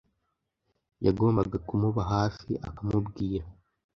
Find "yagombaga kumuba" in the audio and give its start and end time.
1.05-2.01